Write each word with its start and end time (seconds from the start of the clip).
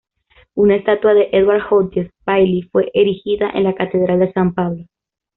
Una 0.55 0.77
estatua 0.77 1.13
de 1.13 1.29
Edward 1.31 1.61
Hodges 1.69 2.11
Baily 2.25 2.63
fue 2.71 2.89
erigida 2.95 3.51
en 3.53 3.65
la 3.65 3.75
Catedral 3.75 4.17
de 4.17 4.33
San 4.33 4.51
Pablo. 4.55 4.85